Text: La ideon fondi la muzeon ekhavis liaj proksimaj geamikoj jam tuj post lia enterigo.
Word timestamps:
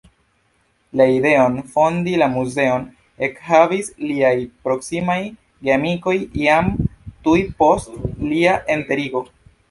La 0.99 1.05
ideon 1.15 1.57
fondi 1.73 2.13
la 2.21 2.27
muzeon 2.35 2.85
ekhavis 3.27 3.91
liaj 4.11 4.31
proksimaj 4.67 5.17
geamikoj 5.67 6.15
jam 6.45 6.71
tuj 7.27 7.37
post 7.61 7.93
lia 8.31 8.55
enterigo. 8.77 9.23